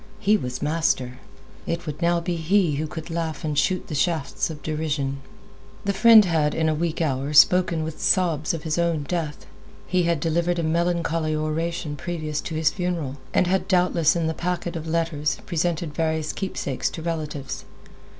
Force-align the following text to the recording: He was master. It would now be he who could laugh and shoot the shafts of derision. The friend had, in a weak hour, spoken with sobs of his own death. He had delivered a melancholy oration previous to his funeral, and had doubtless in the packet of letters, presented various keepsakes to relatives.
He 0.19 0.35
was 0.35 0.63
master. 0.63 1.19
It 1.67 1.85
would 1.85 2.01
now 2.01 2.19
be 2.19 2.35
he 2.35 2.77
who 2.77 2.87
could 2.87 3.11
laugh 3.11 3.43
and 3.43 3.55
shoot 3.55 3.85
the 3.87 3.93
shafts 3.93 4.49
of 4.49 4.63
derision. 4.63 5.21
The 5.85 5.93
friend 5.93 6.25
had, 6.25 6.55
in 6.55 6.67
a 6.67 6.73
weak 6.73 7.03
hour, 7.03 7.33
spoken 7.33 7.83
with 7.83 8.01
sobs 8.01 8.51
of 8.51 8.63
his 8.63 8.79
own 8.79 9.03
death. 9.03 9.45
He 9.85 10.01
had 10.01 10.19
delivered 10.19 10.57
a 10.57 10.63
melancholy 10.63 11.35
oration 11.35 11.95
previous 11.95 12.41
to 12.41 12.55
his 12.55 12.71
funeral, 12.71 13.17
and 13.31 13.45
had 13.45 13.67
doubtless 13.67 14.15
in 14.15 14.25
the 14.25 14.33
packet 14.33 14.75
of 14.75 14.87
letters, 14.87 15.37
presented 15.45 15.93
various 15.93 16.33
keepsakes 16.33 16.89
to 16.89 17.03
relatives. 17.03 17.63